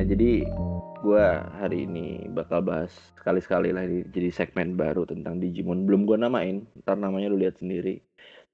[0.00, 0.02] ya.
[0.08, 0.48] Jadi
[1.00, 1.26] gue
[1.60, 5.84] hari ini bakal bahas sekali-sekali lah di, jadi segmen baru tentang Digimon.
[5.84, 8.00] Belum gue namain, ntar namanya lu lihat sendiri.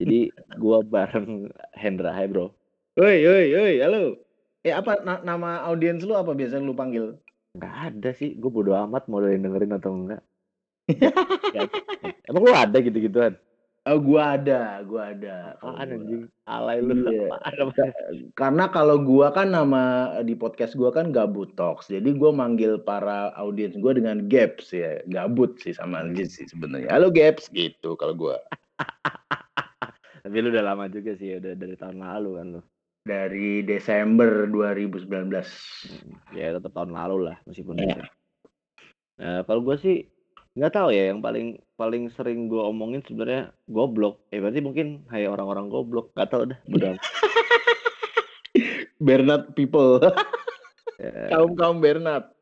[0.03, 0.31] Jadi
[0.63, 2.51] gue bareng Hendra, hai bro.
[2.99, 4.19] Woi, woi, woi, halo.
[4.67, 7.15] Eh apa na nama audiens lu apa biasanya lu panggil?
[7.57, 10.23] Gak ada sih, gue bodo amat mau yang dengerin atau enggak.
[12.29, 13.39] Emang lu ada gitu-gituan?
[13.87, 15.55] Oh, gua ada, gua ada.
[15.63, 16.27] Apaan anjing?
[16.51, 17.07] Alay lu.
[17.07, 17.39] Iya.
[18.41, 21.87] Karena kalau gua kan nama di podcast gua kan Gabut Talks.
[21.87, 24.99] Jadi gua manggil para audiens gua dengan Gaps ya.
[25.07, 26.91] Gabut sih sama aja sih sebenarnya.
[26.91, 28.43] Halo Gaps gitu kalau gua.
[30.27, 32.63] Tapi lu udah lama juga sih, udah dari tahun lalu kan lu.
[33.07, 35.31] Dari Desember 2019.
[36.35, 38.03] Ya tetap tahun lalu lah meskipun itu.
[39.23, 39.97] Nah, kalau gue sih
[40.57, 44.25] nggak tahu ya yang paling paling sering gue omongin sebenarnya goblok.
[44.33, 46.17] Ya berarti mungkin hai orang-orang goblok.
[46.17, 46.59] Gak tau dah.
[46.73, 46.99] Amat.
[49.07, 50.01] Bernard people.
[50.97, 51.29] Ya.
[51.29, 52.33] Kaum-kaum Bernard.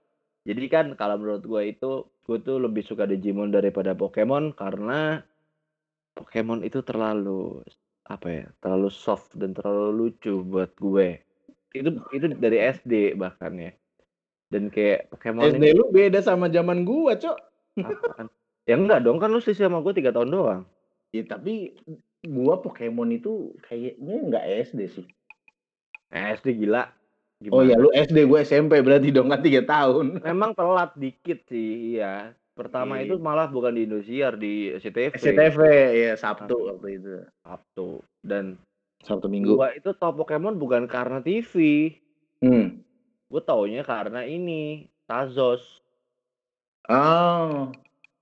[0.47, 5.27] Jadi kan kalau menurut gue itu gue tuh lebih suka Digimon daripada Pokemon karena
[6.15, 7.67] Pokemon itu terlalu
[8.07, 11.19] apa ya terlalu soft dan terlalu lucu buat gue
[11.75, 13.75] itu itu dari SD bahkan ya
[14.55, 17.54] dan kayak Pokemon SD ini lu beda sama zaman gua, Cok.
[17.77, 18.27] Apaan?
[18.65, 20.63] ya enggak dong kan lu sih sama gue tiga tahun doang
[21.11, 21.79] Ya tapi
[22.25, 25.07] gua Pokemon itu kayaknya nggak SD sih.
[26.09, 26.91] SD gila
[27.45, 30.19] Oh gimana ya lu SD gue SMP berarti dong kan tiga tahun.
[30.21, 33.05] memang telat dikit sih iya pertama Iya.
[33.05, 35.59] itu malah bukan di Indosiar di SCTV SCTV
[35.93, 37.15] ya Sabtu waktu itu.
[37.41, 37.89] Sabtu
[38.21, 38.59] dan
[39.01, 39.55] Sabtu Minggu.
[39.55, 41.53] gua itu tau Pokemon bukan karena TV
[42.41, 42.81] Hmm.
[43.27, 45.84] gue taunya karena ini Tazos
[46.89, 47.73] Oh.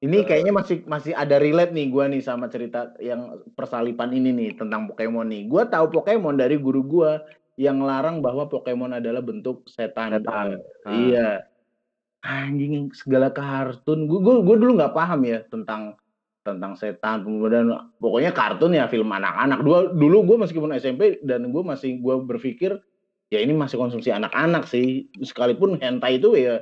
[0.03, 4.51] Ini kayaknya masih masih ada relate nih gua nih sama cerita yang persalipan ini nih
[4.59, 5.47] tentang Pokemon nih.
[5.47, 7.23] Gua tahu Pokemon dari guru gua
[7.55, 10.19] yang larang bahwa Pokemon adalah bentuk setan.
[10.19, 10.59] Setan.
[10.83, 10.91] Ah.
[10.91, 11.29] Iya.
[12.23, 14.11] Anjing segala kartun.
[14.11, 15.95] Gua, gua dulu nggak paham ya tentang
[16.43, 17.71] tentang setan kemudian
[18.03, 22.83] pokoknya kartun ya film anak-anak dulu dulu gue meskipun SMP dan gue masih gue berpikir
[23.31, 26.59] ya ini masih konsumsi anak-anak sih sekalipun hentai itu ya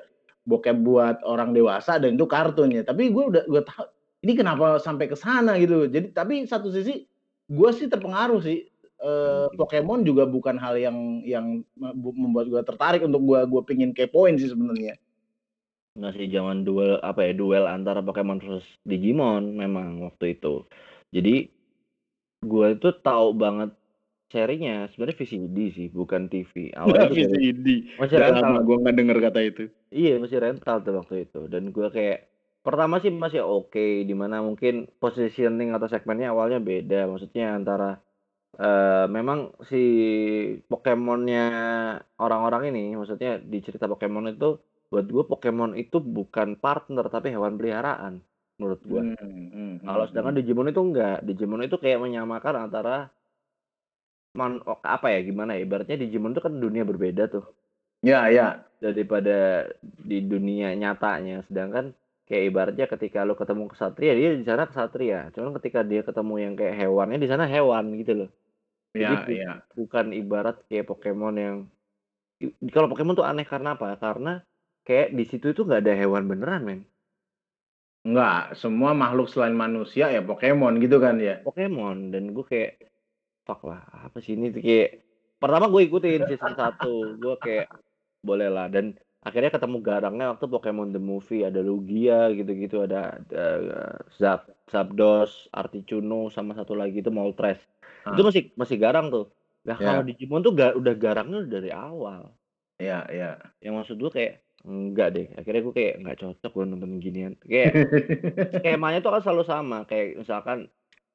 [0.48, 2.82] bokep buat orang dewasa dan itu kartun ya.
[2.84, 3.84] Tapi gue udah gue tahu
[4.20, 5.88] ini kenapa sampai ke sana gitu.
[5.88, 7.08] Jadi tapi satu sisi
[7.48, 8.68] gue sih terpengaruh sih.
[9.00, 9.56] Eh, Hmm.
[9.56, 11.64] Pokemon juga bukan hal yang yang
[11.96, 15.00] membuat gue tertarik untuk gue gue pingin kepoin sih sebenarnya.
[15.96, 20.68] Masih zaman duel apa ya duel antara Pokemon versus Digimon memang waktu itu.
[21.10, 21.48] Jadi
[22.44, 23.72] gue itu tahu banget
[24.34, 27.66] serinya sebenarnya VCD sih bukan TV awalnya dari- VCD
[28.00, 28.54] masih Udah rental.
[28.66, 29.62] gue nggak denger kata itu.
[29.98, 31.38] Iya masih rental tuh waktu itu.
[31.52, 32.18] Dan gue kayak
[32.66, 36.96] pertama sih masih oke di mana mungkin positioning atau segmennya awalnya beda.
[37.10, 37.86] Maksudnya antara
[38.64, 39.38] eh memang
[39.70, 39.76] si
[40.70, 41.44] Pokemonnya
[42.24, 44.48] orang-orang ini maksudnya di cerita Pokemon itu
[44.90, 48.14] buat gue Pokemon itu bukan partner tapi hewan peliharaan
[48.58, 53.08] menurut gue Hmm, hmm, kalau hmm, sedangkan Digimon itu enggak Digimon itu kayak menyamakan antara
[54.38, 57.44] man oh, apa ya gimana ya ibaratnya Digimon itu kan dunia berbeda tuh.
[58.00, 58.46] Ya ya.
[58.80, 61.92] Daripada di dunia nyatanya sedangkan
[62.24, 65.19] kayak ibaratnya ketika lo ketemu kesatria dia di sana kesatria.
[65.34, 68.28] Cuman ketika dia ketemu yang kayak hewannya di sana hewan gitu loh.
[68.94, 69.52] Ya Jadi bu- ya.
[69.78, 71.56] bukan ibarat kayak Pokemon yang
[72.74, 73.88] kalau Pokemon tuh aneh karena apa?
[74.00, 74.32] Karena
[74.86, 76.80] kayak di situ itu nggak ada hewan beneran men.
[78.00, 81.36] Enggak, semua makhluk selain manusia ya Pokemon gitu kan ya.
[81.44, 82.70] Pokemon dan gue kayak
[83.44, 83.82] fuck lah.
[84.06, 85.02] Apa sih ini kayak
[85.40, 87.68] pertama gue ikutin season 1 gue kayak
[88.20, 88.68] boleh lah.
[88.68, 93.46] Dan akhirnya ketemu garangnya waktu Pokemon the movie ada Lugia gitu-gitu ada, ada
[94.16, 97.60] Zap Zapdos Articuno sama satu lagi itu Moltres.
[98.00, 98.16] Ah.
[98.16, 99.28] itu masih masih garang tuh.
[99.68, 99.92] Nah Ya.
[99.92, 102.32] kalau Digimon tuh ga, udah garangnya dari awal.
[102.80, 103.36] Ya, ya.
[103.60, 105.26] yang maksud gue kayak enggak deh.
[105.36, 107.36] Akhirnya gue kayak nggak cocok gue nonton ginian.
[107.44, 107.72] Kayak
[108.56, 109.78] skemanya tuh kan selalu sama.
[109.84, 110.58] Kayak misalkan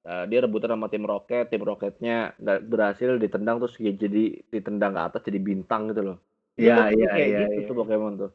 [0.06, 4.94] eh, dia rebutan sama tim Rocket tim Rocketnya nggak berhasil ditendang terus dia jadi ditendang
[4.94, 6.20] ke atas jadi bintang gitu loh
[6.56, 7.68] Ya, Itu ya, kayak ya, gitu ya.
[7.68, 8.32] tuh Pokemon tuh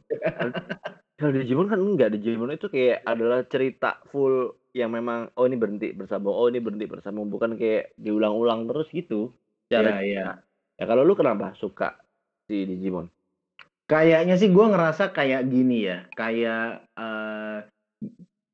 [1.17, 5.96] kalau Digimon kan enggak Digimon itu kayak adalah cerita full yang memang oh ini berhenti
[5.96, 9.32] bersambung oh ini berhenti bersambung bukan kayak diulang-ulang terus gitu
[9.72, 10.43] Ya, cara ya.
[10.76, 11.96] ya kalau lu kenapa suka
[12.44, 13.08] si Digimon
[13.88, 17.58] Kayaknya sih gue ngerasa kayak gini ya, kayak eh,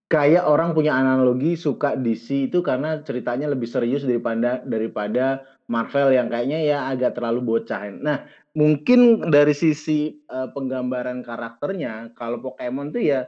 [0.07, 6.31] kayak orang punya analogi suka DC itu karena ceritanya lebih serius daripada daripada Marvel yang
[6.31, 7.91] kayaknya ya agak terlalu bocah.
[7.91, 8.23] Nah,
[8.55, 13.27] mungkin dari sisi eh, penggambaran karakternya, kalau Pokemon tuh ya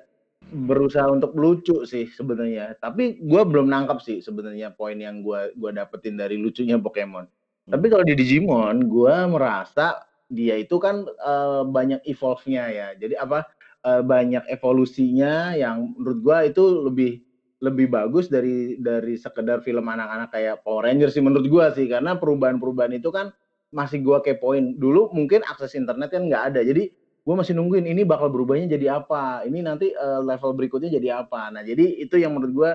[0.54, 2.78] berusaha untuk lucu sih sebenarnya.
[2.78, 7.26] Tapi gue belum nangkap sih sebenarnya poin yang gue gua dapetin dari lucunya Pokemon.
[7.68, 10.00] Tapi kalau di Digimon, gue merasa
[10.32, 12.88] dia itu kan, eee, banyak evolve-nya ya.
[12.96, 13.44] Jadi apa,
[13.86, 17.20] eee, banyak evolusinya yang menurut gua itu lebih
[17.62, 21.86] lebih bagus dari dari sekedar film anak-anak kayak Power Rangers sih menurut gua sih.
[21.90, 23.30] Karena perubahan-perubahan itu kan
[23.74, 24.78] masih gua kepoin.
[24.78, 26.60] Dulu mungkin akses internet kan nggak ada.
[26.66, 26.88] Jadi
[27.26, 31.50] gua masih nungguin ini bakal berubahnya jadi apa, ini nanti, eee, level berikutnya jadi apa.
[31.54, 32.70] Nah jadi itu yang menurut gua,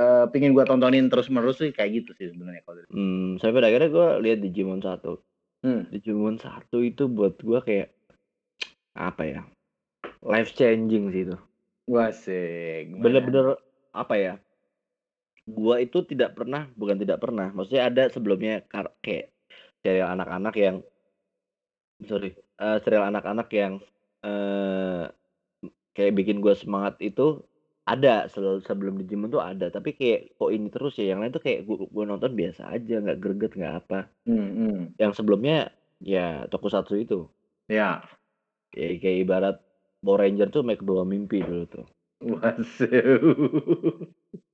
[0.00, 3.66] eee, pengen gua tontonin terus-menerus sih kayak gitu sih sebenarnya kalau dari Mmm, sampai pada
[3.70, 5.18] akhirnya gua lihat Digimon 1.
[5.64, 5.86] Hmm.
[5.90, 7.94] Digimon 1 itu buat gua kayak
[8.96, 9.40] apa ya,
[10.32, 11.36] life changing sih itu.
[11.94, 13.30] Wasik, gimana?
[13.30, 13.46] Bener-bener
[13.94, 14.32] apa ya,
[15.48, 19.32] gua itu tidak pernah bukan tidak pernah, maksudnya ada sebelumnya kar kayak
[19.84, 20.76] serial anak-anak yang
[22.04, 23.74] sorry, eee, serial anak-anak yang,
[24.20, 25.08] eee,
[25.96, 27.42] kayak bikin gua semangat itu
[27.88, 31.44] ada sel sebelum Digimon tuh ada, tapi kayak kok ini terus ya, yang lain tuh
[31.44, 34.00] kayak gu gua nonton biasa aja, nggak greget, nggak apa.
[34.26, 34.98] Mhm.
[35.00, 35.72] Yang sebelumnya
[36.02, 37.28] ya Tokusatsu itu.
[37.68, 38.08] Ya.
[38.74, 39.56] Ya kayak ibarat
[40.06, 41.86] Power Ranger tuh make bawa mimpi dulu tuh.
[42.22, 42.62] Waduh.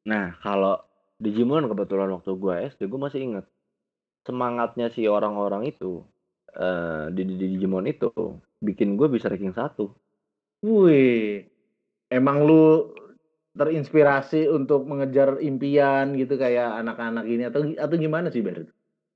[0.09, 0.81] Nah, kalau
[1.21, 3.47] Digimon kebetulan waktu gua SD, gua masih inget.
[4.27, 6.03] Semangatnya si orang-orang itu,
[6.57, 8.11] eee, di di Digimon itu,
[8.59, 9.95] bikin gua bisa ranking 1.
[10.65, 11.47] Wih,
[12.11, 12.91] emang lu
[13.53, 18.67] terinspirasi untuk mengejar impian gitu kayak anak-anak ini atau atau gimana sih, Bar?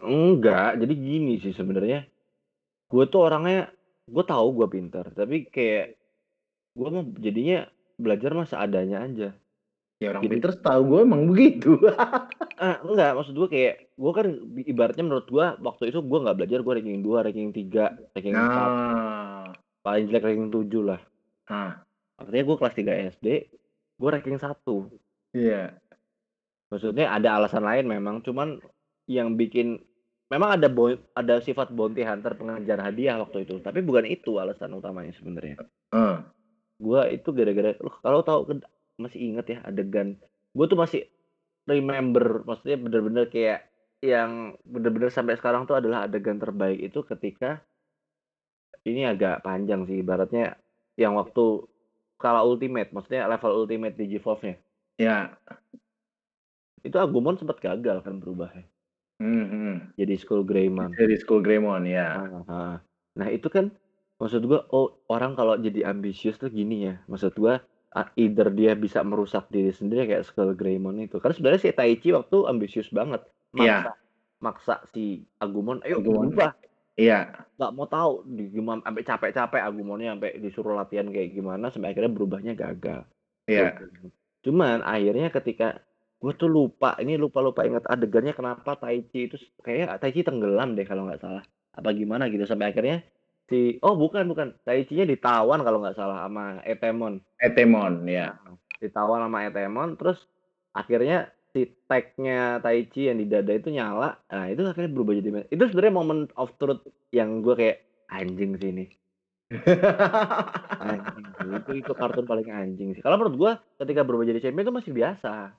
[0.04, 2.04] Enggak, jadi gini sih sebenarnya,
[2.86, 3.72] gua tuh orangnya
[4.06, 5.98] gua tahu gua pinter, tapi kayak
[6.76, 7.64] gua mah jadinya
[7.96, 9.28] belajar mah seadanya aja.
[9.96, 11.80] Ya orang pinter setahu gue emang begitu.
[12.60, 14.28] Eh, enggak, maksud gua kayak gua kan
[14.60, 18.44] ibaratnya menurut gua waktu itu gua nggak belajar, gua ranking 2, ranking 3, ranking 4,
[18.44, 19.48] Nah.
[19.80, 21.00] paling jelek ranking 7 lah.
[21.48, 21.80] Nah.
[22.20, 23.26] Artinya gua kelas 3 SD,
[23.96, 24.92] gua ranking 1.
[25.32, 25.80] Iya.
[26.68, 28.60] Maksudnya ada alasan lain memang, cuman
[29.08, 29.80] yang bikin
[30.28, 34.76] memang ada boy ada sifat bounty hunter pengejar hadiah waktu itu, tapi bukan itu alasan
[34.76, 35.56] utamanya sebenarnya.
[35.88, 36.35] Heeh.
[36.80, 37.72] Gua itu gara-gara
[38.04, 38.60] kalau tahu
[39.00, 40.16] masih inget ya adegan
[40.56, 41.08] gua tuh masih
[41.68, 43.68] remember, maksudnya bener-bener kayak
[44.04, 47.64] yang bener-bener sampai sekarang tuh adalah adegan terbaik itu ketika
[48.86, 50.54] ini agak panjang sih, ibaratnya
[50.94, 51.66] yang waktu
[52.16, 54.56] Skala Ultimate, maksudnya level Ultimate Digivolve-nya.
[54.96, 55.36] Ya.
[56.86, 58.64] Itu Agumon sempet gagal kan berubahnya.
[59.18, 59.96] Mhm.
[59.96, 60.92] Jadi Skull Greymon.
[60.92, 62.20] Jadi Skull Greymon, ya.
[62.20, 62.74] Heeh heeh.
[63.16, 63.72] Nah itu kan
[64.20, 67.60] maksud gua, oh orang kalau jadi ambisius tuh gini ya, maksud gua,
[68.16, 71.16] either dia bisa merusak diri sendiri kayak Skull Greymon itu.
[71.20, 73.24] Karena sebenarnya si Taichi waktu ambisius banget,
[73.56, 73.88] Iya.
[73.88, 73.92] maksa
[74.36, 75.04] maksa si
[75.40, 76.32] Agumon, "Ayo Agumon.
[76.36, 76.52] berubah."
[76.96, 77.46] Iya.
[77.56, 82.52] Nggak mau tahu Digimon sampai capek-capek Agumonnya sampai disuruh latihan kayak gimana sampai akhirnya berubahnya
[82.52, 83.08] gagal.
[83.48, 83.80] Iya.
[84.44, 85.80] Cuman akhirnya ketika
[86.20, 90.84] gua tuh lupa, ini lupa-lupa inget adegannya kenapa Taichi itu s kayaknya Taichi tenggelam deh
[90.84, 93.04] kalau nggak salah, apa gimana gitu sampai akhirnya
[93.46, 97.22] si oh bukan bukan, Taichinya ditawan kalau nggak salah sama Etemon.
[97.38, 98.34] Etemon, ya.
[98.34, 100.26] Heeh, ditawan sama Etemon, terus
[100.74, 105.62] akhirnya si tag-nya Taichi yang di dada itu nyala, nah itu akhirnya berubah jadi itu
[105.72, 106.84] sebenarnya moment of truth
[107.14, 108.86] yang gua kayak, "Anjing sih ini."
[110.82, 111.26] Anjing
[111.62, 113.00] itu itu kartun paling anjing sih.
[113.00, 115.54] Kalau menurut gua ketika berubah jadi champion itu masih biasa.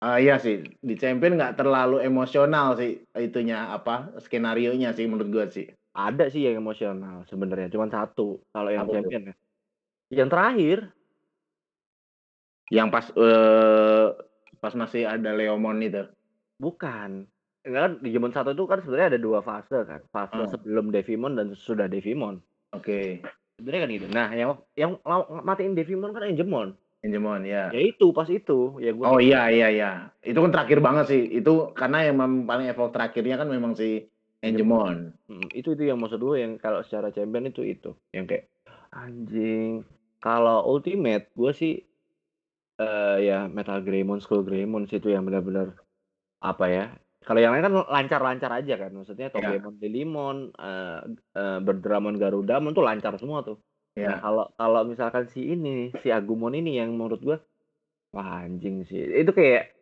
[0.00, 5.44] Ah, iya sih, di Champion nggak terlalu emosional sih itunya, apa, skenarionya sih menurut gua
[5.52, 5.68] sih.
[5.94, 9.34] Ada sih yang emosional sebenarnya, cuman 1 kalau yang Apa champion ya.
[10.10, 10.78] Yang terakhir.
[12.68, 14.06] Yang pas, eee,
[14.60, 16.04] pas masih ada Leomon itu?
[16.60, 17.24] Bukan.
[17.64, 20.48] Enggak kan Digimon 1 itu kan sebenarnya ada 2 fase kan, fase Oh.
[20.48, 22.40] sebelum Devimon dan sesudah Devimon.
[22.72, 23.20] Oke.
[23.60, 24.06] Sebenarnya kan gitu.
[24.12, 24.92] Nah yang yang
[25.44, 26.76] matiin Devimon kan Angemon.
[27.00, 27.72] Angemon, ya.
[27.72, 29.90] Ya itu, pas itu, ya gua Oh, iya iya iya.
[30.20, 31.22] Itu kan terakhir banget sih.
[31.40, 34.04] Itu karena yang paling evolve terakhirnya kan memang si
[34.42, 35.12] Angemon.
[35.28, 38.48] Mhm, itu itu yang maksud gua yang kalau secara champion itu itu, yang kayak,
[38.90, 39.84] anjing.
[40.20, 41.84] Kalau Ultimate gua sih,
[42.80, 45.78] eee, ya Metal Greymon, Skull Greymon sih itu yang benar-benar,
[46.44, 46.84] apa ya,
[47.26, 49.60] kalau yang lain kan lancar-lancar aja kan, maksudnya Iya.
[49.60, 50.98] Togemon, Lilymon, eee
[51.38, 53.58] eee, Birdramon, Garudamon tuh lancar semua tuh.
[54.06, 54.22] Nah Iya.
[54.22, 57.38] kalau kalau misalkan si ini, si Agumon ini yang menurut gua,
[58.14, 59.00] wah anjing sih.
[59.22, 59.74] Itu kayak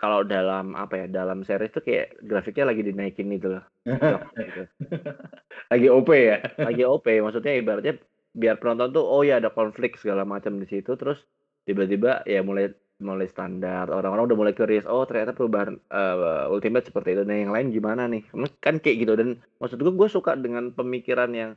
[0.00, 3.64] kalau dalam apa ya, dalam series tuh kayak grafiknya lagi dinaikin gitu loh.
[5.72, 6.38] Lagi OP ya?
[6.56, 8.00] Lagi OP, maksudnya ibaratnya
[8.34, 11.28] biar penonton tuh, oh ya ada konflik segala macam di situ, terus
[11.68, 12.72] tiba-tiba ya mulai
[13.02, 17.52] mulai standar, orang-orang udah mulai curious, oh ternyata perubahan, eee, Ultimate seperti itu, nah yang
[17.52, 18.24] lain gimana nih?
[18.64, 19.28] Kan kayak gitu dan
[19.60, 21.50] maksud gua, gua suka dengan pemikiran yang,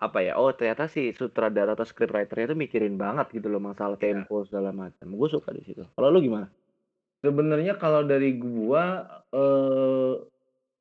[0.00, 4.24] apa ya, oh ternyata si sutradara atau scriptwriter-nya itu mikirin banget gitu loh masalah Iya.
[4.24, 5.84] tempo segala macam, gua suka di situ.
[5.96, 6.48] Kalau lu gimana?
[7.20, 10.12] Sebenarnya kalau dari gua, eee,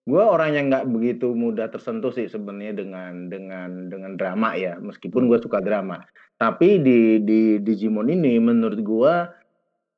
[0.09, 5.29] gue orang yang nggak begitu mudah tersentuh sih sebenarnya dengan dengan dengan drama ya, meskipun
[5.29, 6.01] gue suka drama.
[6.41, 9.13] Tapi di di Digimon ini menurut gue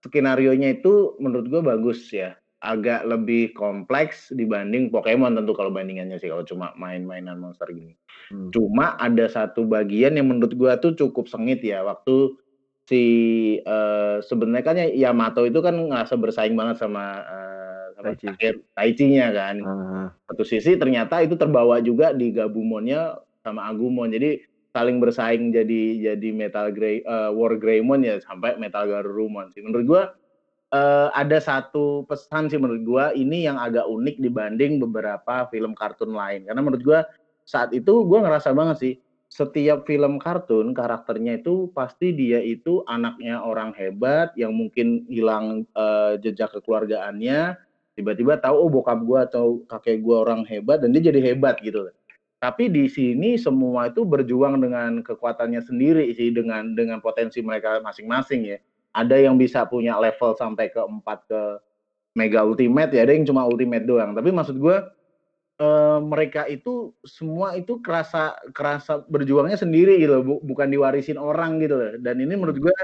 [0.04, 2.36] skenario-nya itu menurut gue bagus ya.
[2.62, 7.98] Agak lebih kompleks dibanding Pokemon tentu kalau bandingannya sih kalau cuma main-mainan monster gini.
[8.30, 8.54] Hmm.
[8.54, 12.38] Cuma ada satu bagian yang menurut gue tuh cukup sengit ya waktu
[12.86, 13.04] si
[13.66, 17.51] uh, sebenarnya kan ya Yamato itu kan ngerasa bersaing banget sama uh,
[18.02, 18.28] Taichi.
[18.74, 19.56] Taichi-nya kan.
[19.62, 20.06] Uh-huh.
[20.30, 24.14] Satu sisi ternyata itu terbawa juga di Gabumonnya sama Agumon.
[24.14, 24.42] Jadi
[24.72, 29.60] saling bersaing jadi jadi Metal Grey uh, War Greymon ya sampai Metal Garurumon sih.
[29.60, 30.04] Menurut gua
[30.72, 36.16] uh, ada satu pesan sih menurut gua ini yang agak unik dibanding beberapa film kartun
[36.16, 36.48] lain.
[36.48, 37.00] Karena menurut gua
[37.44, 38.96] saat itu gua ngerasa banget sih
[39.32, 46.20] setiap film kartun karakternya itu pasti dia itu anaknya orang hebat yang mungkin hilang uh,
[46.20, 47.56] jejak kekeluargaannya
[47.98, 51.92] tiba-tiba tahu oh bokap gua atau kakek gua orang hebat dan dia jadi hebat gitu
[52.42, 58.42] tapi di sini semua itu berjuang dengan kekuatannya sendiri sih dengan dengan potensi mereka masing-masing
[58.50, 58.58] ya.
[58.98, 61.42] Ada yang bisa punya level sampai ke empat ke
[62.18, 64.18] mega ultimate ya ada yang cuma ultimate doang.
[64.18, 64.74] Tapi maksud gue
[65.62, 71.94] eh, mereka itu semua itu kerasa kerasa berjuangnya sendiri gitu bukan diwarisin orang gitu loh.
[72.02, 72.78] Dan ini menurut gue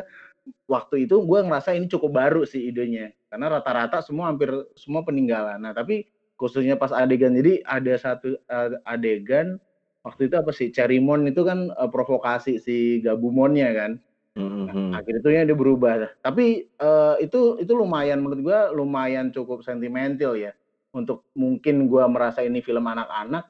[0.67, 5.59] waktu itu gue ngerasa ini cukup baru sih idenya karena rata-rata semua hampir semua peninggalan
[5.61, 9.57] nah tapi khususnya pas adegan jadi ada satu uh, adegan
[10.05, 13.91] waktu itu apa sih Cerimon itu kan uh, provokasi si Gabumonnya kan
[14.37, 14.93] Mm-hmm.
[14.93, 16.13] Nah, akhirnya dia berubah.
[16.21, 20.53] Tapi uh, itu itu lumayan menurut gua lumayan cukup sentimental ya.
[20.93, 23.49] Untuk mungkin gua merasa ini film anak-anak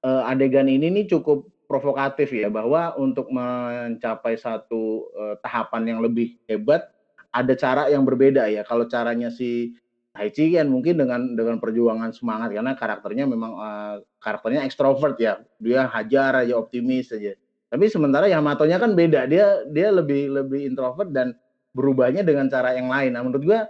[0.00, 6.36] uh, adegan ini nih cukup provokatif ya bahwa untuk mencapai satu uh, tahapan yang lebih
[6.44, 6.92] hebat
[7.32, 8.60] ada cara yang berbeda ya.
[8.68, 9.72] Kalau caranya si
[10.12, 15.40] Taichi kan mungkin dengan dengan perjuangan semangat karena karakternya memang uh, karakternya ekstrovert ya.
[15.56, 17.32] Dia hajar aja optimis aja
[17.72, 19.24] tapi sementara Yamato-nya kan beda.
[19.24, 21.32] Dia dia lebih lebih introvert dan
[21.72, 23.16] berubahnya dengan cara yang lain.
[23.16, 23.60] Nah, menurut gua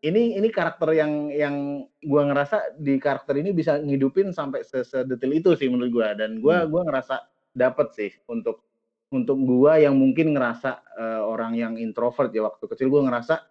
[0.00, 5.52] ini ini karakter yang yang gua ngerasa di karakter ini bisa ngidupin sampai sedetil itu
[5.60, 6.72] sih menurut gua dan gua hmm.
[6.72, 7.20] gua ngerasa
[7.54, 8.62] dapet sih untuk
[9.10, 13.42] untuk gua yang mungkin ngerasa uh, orang yang introvert ya waktu kecil gua ngerasa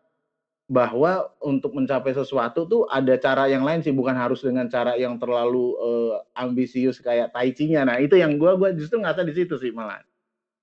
[0.69, 5.17] bahwa untuk mencapai sesuatu tuh ada cara yang lain sih bukan harus dengan cara yang
[5.17, 7.81] terlalu uh, ambisius kayak Taichi-nya.
[7.89, 9.99] Nah, itu yang gua gua justru ngerasa di situ sih malah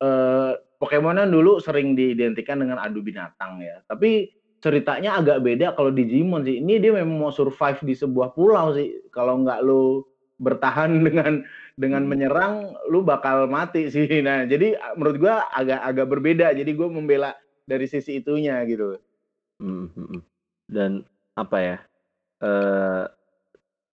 [0.00, 3.81] uh, Pokemon dulu sering diidentikan dengan adu binatang ya.
[3.88, 4.28] Tapi
[4.61, 6.61] ceritanya agak beda kalau Digimon sih.
[6.61, 9.09] Ini dia memang mau survive di sebuah pulau sih.
[9.09, 10.05] Kalau nggak lu
[10.40, 11.45] bertahan dengan
[11.76, 12.11] dengan hmm.
[12.11, 12.55] menyerang,
[12.88, 14.09] lu bakal mati sih.
[14.26, 16.52] Nah, jadi menurut gua agak agak berbeda.
[16.57, 17.33] Jadi gua membela
[17.69, 18.97] dari sisi itunya gitu.
[19.61, 20.23] Hmm, hmm, hmm.
[20.71, 20.90] Dan
[21.37, 21.78] apa ya?
[22.37, 23.09] Uh,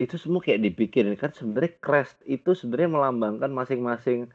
[0.01, 4.27] itu semua kayak dipikirin kan sebenarnya crest itu sebenarnya melambangkan masing-masing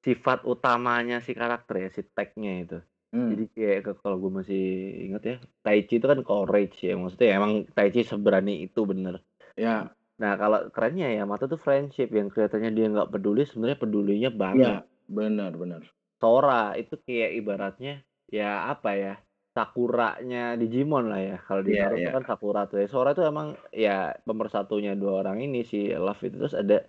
[0.00, 2.78] Sifat utamanya si karakter ya, si tag-nya itu.
[3.12, 3.36] Hmm.
[3.36, 4.64] Jadi kayak kalau gue masih
[5.12, 9.20] inget ya, Taichi itu kan courage ya, maksudnya emang Taichi seberani itu bener.
[9.60, 9.92] Ya.
[10.20, 14.68] Nah kalau kerennya ya, Mata tuh friendship yang kelihatannya dia nggak peduli, sebenarnya pedulinya banget.
[14.68, 15.82] Ya, benar benar.
[16.20, 19.14] Sora itu kayak ibaratnya ya apa ya,
[19.56, 22.12] Sakuranya Digimon lah ya, kalau di yeah, Naruto yeah.
[22.12, 22.86] kan Sakura tuh ya.
[22.92, 26.84] Sora tuh emang ya pemersatunya dua orang ini si Love itu, terus ada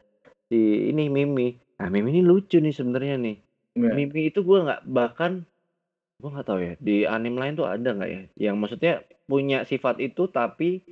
[0.51, 1.55] si ini Mimi.
[1.79, 3.37] Nah, Mimi ini lucu nih sebenarnya nih.
[3.79, 3.95] Yeah.
[3.95, 5.47] Mimi itu gue nggak bahkan
[6.21, 9.97] gue nggak tahu ya di anime lain tuh ada nggak ya yang maksudnya punya sifat
[9.97, 10.85] itu tapi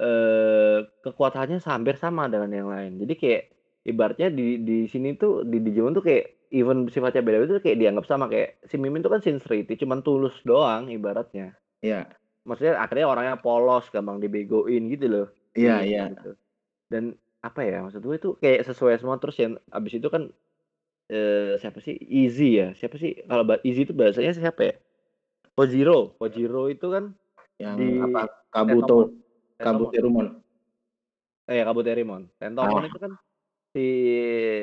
[0.00, 2.92] eh, kekuatannya hampir sama dengan yang lain.
[3.02, 3.42] Jadi kayak
[3.84, 8.04] ibaratnya di di sini tuh di Digimon tuh kayak even sifatnya beda itu kayak dianggap
[8.06, 11.54] sama kayak si Mimin tuh kan sincerity cuman tulus doang ibaratnya.
[11.82, 12.08] Iya.
[12.44, 15.26] Maksudnya akhirnya orangnya polos, gampang dibegoin gitu loh.
[15.56, 16.02] Iya, iya.
[16.12, 16.36] Gitu.
[16.92, 20.28] Dan apa ya, maksud gue itu kayak sesuai semua terus yang abis itu kan,
[21.08, 24.74] eh, siapa sih, Easy ya, siapa sih kalau Easy itu bahasanya siapa ya?
[25.56, 27.16] Kojiro, Kojiro itu kan
[27.56, 29.23] Yang di apa, Kabuto
[29.58, 30.26] Kabuterimon.
[31.50, 32.22] Eh, ya Kabuterimon.
[32.40, 32.88] Tentomon oh.
[32.88, 33.12] itu kan
[33.74, 33.86] si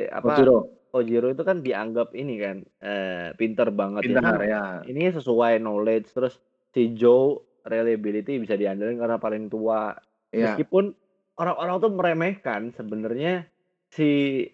[0.09, 0.57] apa, Kojiro.
[0.91, 4.19] Kojiro itu kan dianggap ini kan, eh, pinter banget ya.
[4.19, 4.63] Pintar ya.
[4.83, 6.39] Ini sesuai knowledge, terus
[6.75, 9.95] si Joe reliability bisa diandalkan karena paling tua.
[10.31, 10.55] Ya.
[10.55, 10.95] Meskipun
[11.41, 13.47] orang-orang tuh meremehkan sebenarnya
[13.91, 14.45] si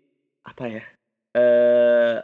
[0.48, 0.84] apa ya
[1.36, 2.18] eh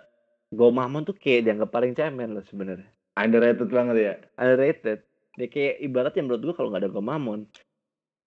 [0.54, 2.88] Gomamon tuh kayak dianggap paling cemen loh sebenarnya
[3.20, 5.00] underrated banget ya underrated
[5.36, 7.46] dia kayak ibaratnya menurut gua kalau nggak ada Gomamon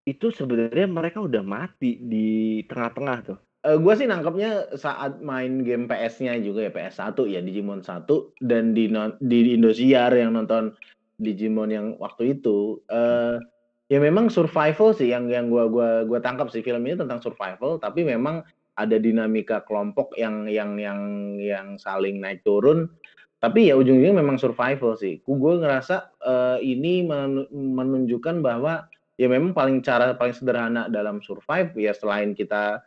[0.06, 3.38] itu sebenarnya mereka udah mati di tengah-tengah tuh.
[3.66, 8.06] Uh, eh, gue sih nangkepnya saat main game PS-nya juga ya PS1 ya Digimon 1
[8.46, 8.86] dan di
[9.18, 10.78] di Indosiar yang nonton
[11.18, 13.42] Digimon yang waktu itu uh,
[13.90, 16.62] ya memang survival sih yang yang gua gua gua tangkap sih.
[16.62, 18.46] Film ini tentang survival, tapi memang
[18.78, 21.00] ada dinamika kelompok yang yang yang
[21.40, 22.92] yang saling naik turun,
[23.40, 25.20] tapi ya ujung-ujungnya memang survival sih.
[25.24, 27.04] Gue ngerasa, uh, ini
[27.52, 28.84] menunjukkan bahwa
[29.16, 32.84] ya memang paling cara paling sederhana dalam survive ya selain kita,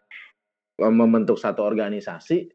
[0.81, 2.49] uh, membentuk satu organisasi,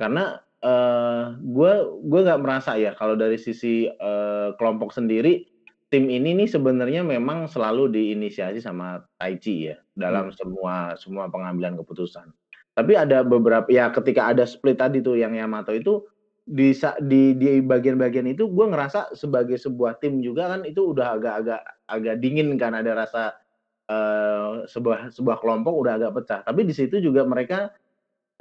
[0.00, 1.72] karena, uh, gue
[2.08, 5.44] gue nggak merasa ya kalau dari sisi, uh, kelompok sendiri,
[5.92, 10.36] tim ini nih sebenarnya memang selalu diinisiasi sama Taichi ya, dalam hmm.
[10.40, 12.32] semua semua pengambilan keputusan.
[12.72, 16.08] Tapi ada beberapa ya ketika ada split tadi tuh yang Yamato itu
[16.42, 16.74] di
[17.06, 22.16] di di bagian-bagian itu gue ngerasa sebagai sebuah tim juga kan itu udah agak-agak agak
[22.18, 23.38] dingin kan ada rasa
[23.86, 26.40] uh, sebuah sebuah kelompok udah agak pecah.
[26.42, 27.70] Tapi di situ juga mereka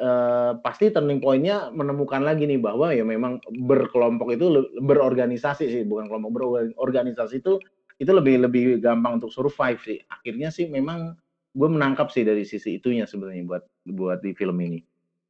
[0.02, 3.38] uh, pasti turning point-nya menemukan lagi nih bahwa ya memang
[3.70, 7.62] berkelompok itu berorganisasi sih bukan kelompok berorganisasi itu
[8.02, 10.02] itu lebih lebih gampang untuk survive sih.
[10.10, 11.14] Akhirnya sih memang
[11.54, 14.82] gue menangkap sih dari sisi itunya sebenarnya buat buat di film ini.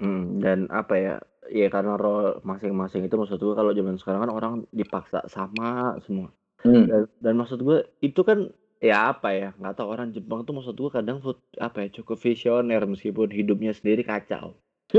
[0.01, 1.15] Hmm, dan apa ya,
[1.51, 6.31] ya karena role masing-masing itu maksud gue kalau zaman sekarang kan orang dipaksa sama semua.
[6.63, 6.88] Hmm.
[6.88, 8.48] Dan dan maksud gue itu kan
[8.79, 12.17] ya apa ya, nggak tahu orang Jepang tuh maksud gue kadang food apa ya, cukup
[12.17, 14.55] visioner meskipun hidupnya sendiri kacau.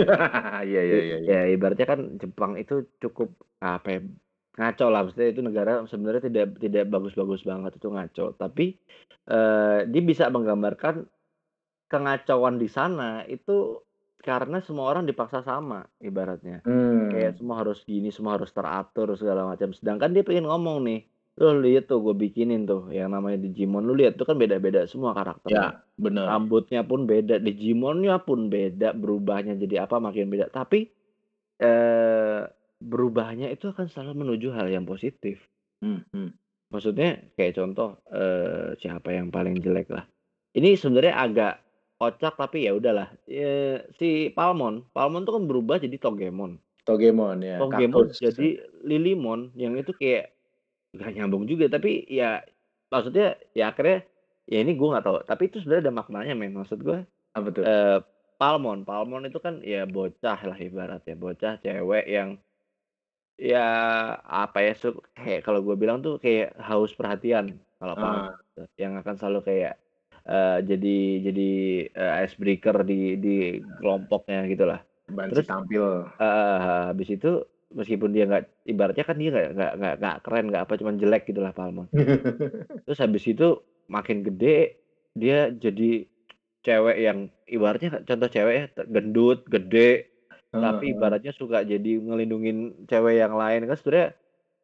[0.62, 1.18] Iya iya iya iya.
[1.26, 4.00] Ya ibaratnya kan Jepang itu cukup apa ya,
[4.56, 8.76] ngaco lah maksudnya itu negara sebenarnya tidak tidak bagus-bagus banget itu ngaco, tapi
[9.28, 11.08] uh, dia bisa menggambarkan
[11.92, 13.84] kengacauan di sana itu
[14.22, 16.62] karena semua orang dipaksa sama ibaratnya.
[16.62, 17.10] Hmm.
[17.10, 19.74] Kayak semua harus gini, semua harus teratur segala macam.
[19.74, 21.02] Sedangkan dia pengen ngomong nih,
[21.42, 25.10] "Lo lihat tuh gue bikinin tuh yang namanya Digimon, lu lihat tuh kan beda-beda semua
[25.12, 25.82] karakternya.
[25.82, 26.24] Ya, bener.
[26.30, 30.54] Rambutnya pun beda, Digimonnya pun beda, berubahnya jadi apa makin beda.
[30.54, 30.86] Tapi
[31.58, 32.42] eh
[32.82, 35.42] berubahnya itu akan selalu menuju hal yang positif.
[35.82, 36.30] Hmm, hmm.
[36.70, 40.06] Maksudnya kayak contoh eh siapa yang paling jelek lah.
[40.54, 41.54] Ini sebenarnya agak
[42.02, 43.14] kocak tapi ya udahlah.
[43.30, 46.58] Ya, si Palmon, Palmon tuh kan berubah jadi Togemon.
[46.82, 47.62] Togemon ya.
[47.62, 48.18] Togemon kaktus.
[48.18, 50.34] jadi Lilimon yang itu kayak
[50.92, 52.44] gak nyambung juga tapi ya
[52.92, 54.04] maksudnya ya akhirnya
[54.44, 57.00] ya ini gue nggak tahu tapi itu sebenarnya ada maknanya men maksud gue
[57.32, 57.98] apa tuh eh,
[58.36, 62.36] Palmon Palmon itu kan ya bocah lah ibarat ya bocah cewek yang
[63.40, 63.66] ya
[64.20, 64.72] apa ya
[65.16, 68.68] kayak kalau gue bilang tuh kayak haus perhatian kalau Palmon uh.
[68.76, 69.80] yang akan selalu kayak
[70.26, 70.98] uh, jadi
[71.30, 71.50] jadi
[71.94, 73.36] uh, icebreaker di di
[73.80, 74.80] kelompoknya gitulah.
[75.08, 76.08] Terus tampil.
[76.18, 76.56] Uh,
[76.90, 80.74] habis itu meskipun dia nggak ibaratnya kan dia nggak nggak nggak nggak keren nggak apa
[80.78, 81.88] cuman jelek gitulah Palmon.
[82.86, 84.80] Terus habis itu makin gede
[85.12, 86.08] dia jadi
[86.62, 90.08] cewek yang ibaratnya contoh cewek ya gendut, gede,
[90.54, 94.08] uh, tapi ibaratnya suka jadi ngelindungin cewek yang lain kan sebenarnya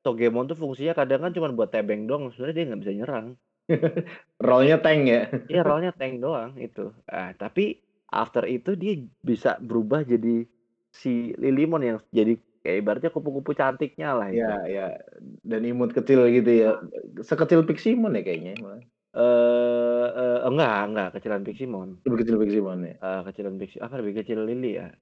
[0.07, 3.27] Togemon tuh fungsinya kadang kan cuma buat tebeng dong sebenarnya dia nggak bisa nyerang.
[4.47, 5.23] Role-nya tank ya?
[5.49, 6.91] Iya, role-nya tank doang itu.
[7.05, 7.79] Ah, tapi
[8.09, 10.49] after itu dia bisa berubah jadi
[10.89, 14.29] si Lilimon yang jadi kayak ibaratnya kupu-kupu cantiknya lah.
[14.33, 14.87] Iya, iya.
[15.45, 16.71] Dan imut kecil gitu ya.
[17.21, 18.57] Sekecil Piximon ya kayaknya
[19.19, 21.99] Eh, uh, enggak, enggak kecilan Piximon.
[22.05, 22.95] Lebih kecil Piximon ya?
[23.01, 23.85] Uh, kecilan Piximon.
[23.89, 24.93] Apa lebih kecil Lili ya?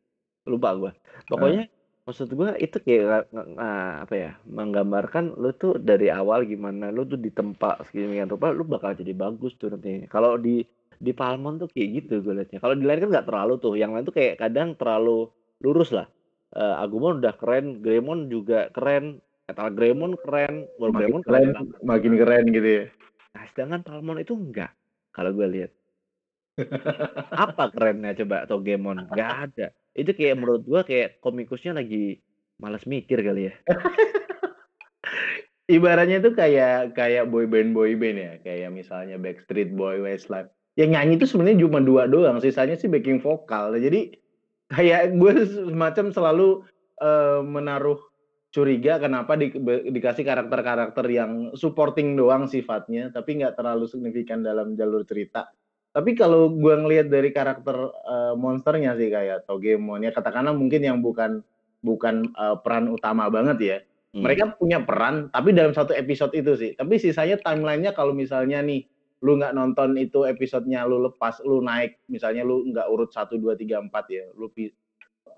[0.47, 0.93] Lupa gua.
[1.27, 1.67] Pokoknya
[2.07, 7.19] Maksud gua itu kayak nah, apa ya, menggambarkan lu tuh dari awal gimana lu tuh
[7.19, 10.07] ditempa sedemikian rupa lu bakal jadi bagus tuh nanti.
[10.07, 10.63] Kalau di
[10.97, 12.63] di Palmon tuh kayak gitu gue liatnya.
[12.63, 15.29] Kalau di lain kan nggak terlalu tuh, yang lain tuh kayak kadang terlalu
[15.61, 16.07] lurus lah.
[16.55, 19.19] Uh, Agumon udah keren, Greymon juga keren,
[19.51, 22.85] Metal Greymon keren, World Greymon keren, keren makin keren gitu ya.
[23.35, 24.73] Nah, sedangkan Palmon itu enggak
[25.11, 25.71] kalau gue lihat.
[27.35, 29.11] Apa kerennya coba Togemon?
[29.13, 29.69] Gak ada.
[29.97, 32.21] Itu kayak menurut gua kayak komikusnya lagi
[32.61, 33.55] malas mikir kali ya.
[35.67, 40.53] Ibaratnya tuh kayak kayak boy band boy band ya, kayak misalnya Backstreet Boy, Westlife.
[40.79, 43.75] Yang nyanyi itu sebenarnya cuma dua doang, sisanya sih backing vokal.
[43.75, 44.15] Jadi
[44.71, 45.33] kayak gue
[45.67, 46.49] semacam selalu
[47.03, 47.99] uh, menaruh
[48.55, 49.53] curiga kenapa di,
[49.91, 55.51] dikasih karakter-karakter yang supporting doang sifatnya, tapi nggak terlalu signifikan dalam jalur cerita.
[55.97, 61.01] Tapi kalau gue ngelihat dari karakter uh, monsternya sih kayak Togemon ya katakanlah mungkin yang
[61.01, 61.41] bukan
[61.81, 63.79] bukan uh, peran utama banget ya.
[64.13, 64.29] Hmm.
[64.29, 66.71] Mereka punya peran tapi dalam satu episode itu sih.
[66.77, 68.85] Tapi sisanya timelinenya kalau misalnya nih
[69.25, 73.57] lu nggak nonton itu episodenya lu lepas lu naik misalnya lu nggak urut satu dua
[73.57, 74.53] tiga empat ya lu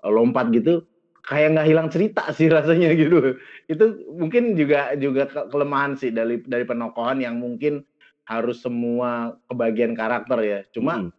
[0.03, 0.83] lompat gitu
[1.23, 3.39] kayak nggak hilang cerita sih rasanya gitu
[3.71, 7.87] itu mungkin juga juga kelemahan sih dari dari penokohan yang mungkin
[8.29, 10.59] harus semua kebagian karakter ya.
[10.69, 11.11] Cuma hmm.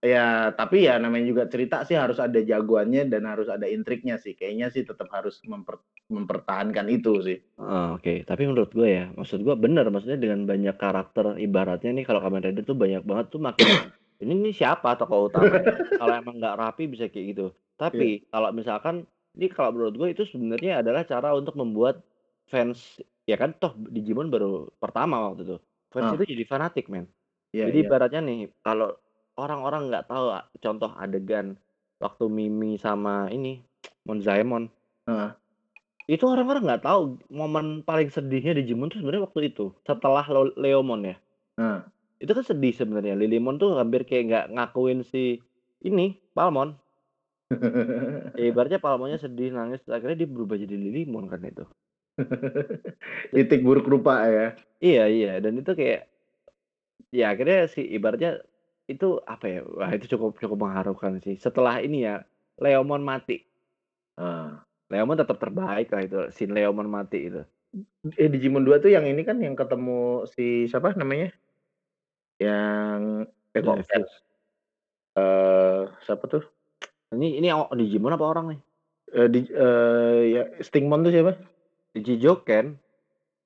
[0.00, 4.32] Ya, tapi ya namanya juga cerita sih harus ada jagoannya dan harus ada intriknya sih.
[4.32, 5.76] Kayaknya sih tetap harus memper
[6.08, 7.36] mempertahankan itu sih.
[7.60, 8.24] Oh, oke.
[8.24, 12.48] Tapi menurut gue ya, maksud gue bener, maksudnya dengan banyak karakter ibaratnya nih kalau Kamen
[12.48, 13.68] Rider tuh banyak banget tuh makin
[14.24, 15.60] ini nih siapa tokoh utama
[16.00, 17.46] Kalau emang nggak rapi bisa kayak gitu.
[17.76, 19.04] Tapi kalau misalkan
[19.36, 22.00] ini kalau menurut gue itu sebenarnya adalah cara untuk membuat
[22.48, 25.56] fans ya kan toh Digimon baru pertama waktu itu.
[25.90, 26.16] Fans Ah.
[26.16, 27.10] itu jadi fanatik, men.
[27.50, 27.86] Iya, Jadi iya.
[27.90, 28.94] ibaratnya nih kalau
[29.34, 31.58] orang-orang nggak tahu a contoh adegan
[31.98, 33.58] waktu Mimi sama ini,
[34.06, 34.70] Monzaemon.
[35.10, 35.30] Heeh.
[36.06, 40.22] Itu orang-orang nggak tahu momen paling sedihnya Digimon tuh sebenarnya waktu itu, setelah
[40.58, 41.16] Leomon ya.
[41.58, 41.80] Heeh.
[42.20, 45.42] Itu kan sedih sebenarnya, Lilymon tuh hampir kayak nggak ngakuin si
[45.82, 46.78] ini, Palmon.
[48.38, 51.66] Ya ibaratnya Palmonnya sedih, nangis, akhirnya dia berubah jadi Lilymon kan itu.
[53.34, 54.46] Titik buruk rupa ya.
[54.80, 56.08] Iya iya, dan itu kayak
[57.12, 58.40] ya akhirnya si ibaratnya
[58.90, 61.36] itu apa ya, wah itu cukup cukup mengharukan sih.
[61.38, 62.24] Setelah ini ya,
[62.58, 63.46] Leomon mati.
[64.18, 64.50] Heeh.
[64.90, 67.42] Leomon tetap terbaik lah itu, scene Leomon mati itu.
[68.18, 71.30] Eh, Digimon 2 tuh yang ini kan yang ketemu si siapa namanya?
[72.40, 73.02] Yang
[73.52, 73.64] Cat.
[73.66, 74.10] Davies.
[75.18, 76.44] Eh, siapa tuh?
[77.14, 78.60] Ini ini o Digimon apa orang nih?
[79.10, 81.32] Eh, di eee, ya Stingmon tuh siapa?
[81.94, 82.78] Digijoken.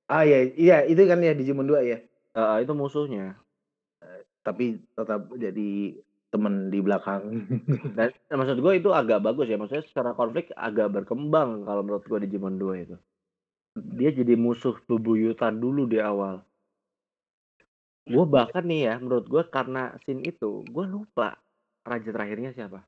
[0.05, 1.97] Ah, iya iya itu kan ya Digimon 2 ya?
[2.37, 3.41] Heeh, itu musuhnya.
[4.45, 5.97] Tapi tetap jadi
[6.29, 7.49] temen di belakang.
[7.97, 12.19] Dan maksud gue itu agak bagus ya, maksudnya secara konflik agak berkembang kalau menurut gue
[12.29, 12.97] Digimon 2 itu.
[13.75, 16.45] Dia jadi musuh bebuyutan dulu di awal.
[18.05, 21.41] Gue bahkan nih ya, menurut gue karena scene itu, gue lupa
[21.81, 22.85] raja terakhirnya siapa.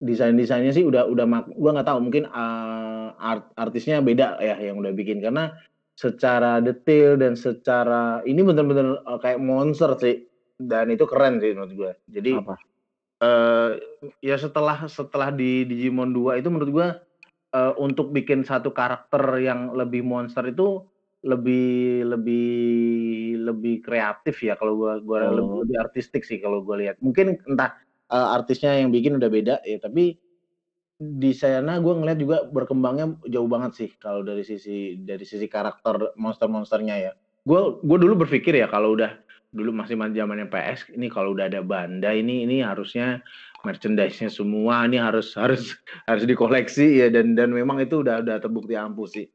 [0.00, 4.76] Desain-desainnya sih udah udah mak gua nggak tahu mungkin, eee, art artisnya beda ya yang
[4.76, 5.56] udah bikin karena
[5.96, 10.28] secara detail dan secara ini bener-bener, eee, kayak monster sih
[10.60, 11.92] dan itu keren sih menurut gua.
[12.12, 12.56] Jadi, Apa?
[13.24, 13.70] eee,
[14.22, 16.88] ya setelah setelah di Digimon 2 itu menurut gua,
[17.56, 20.86] eee, untuk bikin satu karakter yang lebih monster itu
[21.26, 22.46] lebih lebih
[23.44, 25.66] lebih kreatif ya kalau gua gua lebih Oh.
[25.66, 26.96] lebih artistik sih kalau gua lihat.
[27.04, 27.76] Mungkin entah,
[28.10, 30.16] eee, artisnya yang bikin udah beda ya, tapi
[30.96, 36.16] di sana gua ngelihat juga berkembangnya jauh banget sih kalau dari sisi dari sisi karakter
[36.16, 37.12] monster-monsternya ya.
[37.44, 39.12] Gua gua dulu berpikir ya kalau udah
[39.52, 43.20] dulu masih ma zamannya PS, ini kalau udah ada Bandai ini ini harusnya
[43.64, 45.76] merchandise-nya semua ini harus harus
[46.08, 49.28] harus dikoleksi ya dan dan memang itu udah udah terbukti ampuh sih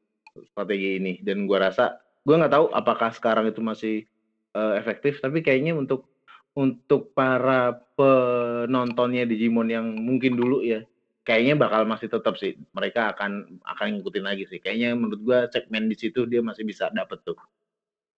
[0.53, 3.95] strategi ini dan gua rasa gua nggak tahu apakah sekarang itu masih,
[4.55, 6.11] eee, efektif tapi kayaknya untuk
[6.57, 10.83] untuk para penontonnya Digimon yang mungkin dulu ya,
[11.23, 14.59] kayaknya bakal masih tetap sih mereka akan akan ngikutin lagi sih.
[14.59, 17.37] Kayaknya menurut gua segmen di situ dia masih bisa dapet tuh.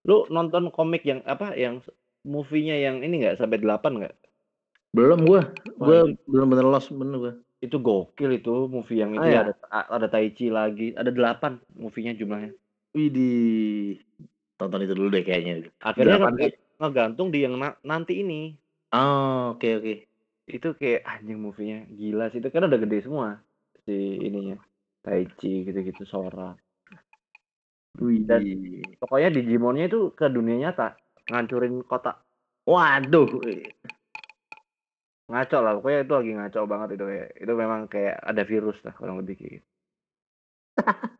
[0.07, 1.79] Lu nonton komik yang apa, yang
[2.23, 4.15] movie-nya yang ini nggak sampai 8 nggak?
[4.93, 7.33] Belum gua, Wah gua itu bener-bener lost bener gua.
[7.63, 9.47] itu gokil itu movie yang itu ya?
[9.47, 12.51] ada a ada Taichi lagi, ada 8 movie-nya jumlahnya.
[12.93, 14.03] Widih,
[14.59, 15.71] tonton itu dulu deh kayaknya.
[15.81, 16.53] Akhirnya Berapaan ngega sih?
[16.77, 18.55] Ngegantung di yang na nanti ini.
[18.93, 19.93] Oh, oke oke.
[20.45, 23.39] Itu kayak anjing movie-nya, gila sih itu kan udah gede semua
[23.83, 24.59] si ininya,
[25.01, 26.53] Taichi gitu-gitu, Sora.
[27.97, 28.97] Dan Widih.
[28.99, 30.97] pokoknya Digimon-nya itu ke dunia nyata,
[31.29, 32.19] ngancurin kota.
[32.67, 33.69] Waduh, wih.
[35.31, 38.93] Ngaco lah, pokoknya itu lagi ngaco banget itu kayak itu memang kayak ada virus lah
[38.99, 39.67] kurang lebih kayak gitu.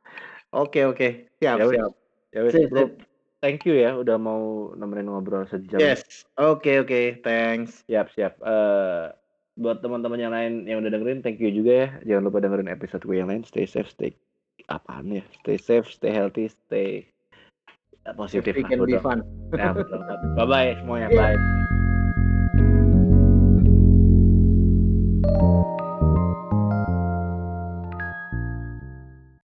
[0.53, 1.91] Oke oke, siap Ya siap.
[2.29, 3.12] ya Bro, sip.
[3.43, 5.75] Thank you ya udah mau nemenin ngobrol sejam.
[5.75, 7.83] Yes, oke oke, thanks.
[7.91, 9.11] Siap siap, eee,
[9.59, 13.03] buat teman-teman yang lain yang udah dengerin thank you juga ya, jangan lupa dengerin episode
[13.03, 14.15] gue yang lain, stay safe, stay
[14.71, 17.03] apaan ya, stay safe, stay healthy, stay,
[18.15, 19.19] positif lah can be fun.
[19.51, 20.19] Nah banget.
[20.39, 21.19] Bye-bye semuanya, Iya.
[21.19, 21.82] bye.